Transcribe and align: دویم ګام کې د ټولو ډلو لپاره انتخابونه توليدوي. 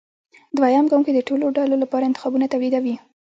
دویم 0.57 0.85
ګام 0.91 1.01
کې 1.05 1.11
د 1.15 1.19
ټولو 1.27 1.45
ډلو 1.57 1.75
لپاره 1.83 2.07
انتخابونه 2.09 2.45
توليدوي. 2.53 2.95